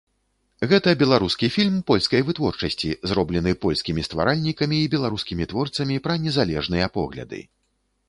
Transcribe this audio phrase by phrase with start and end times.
[0.69, 7.49] Гэта беларускі фільм польскай вытворчасці, зроблены польскімі стваральнікамі і беларускімі творцамі пра незалежныя погляды.